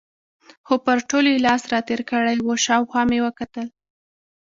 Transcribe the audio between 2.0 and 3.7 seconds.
کړی و، شاوخوا مې وکتل.